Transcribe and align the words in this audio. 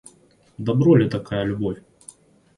Добро 0.57 0.95
ли 0.97 1.07
такая 1.07 1.43
любовь? 1.43 1.77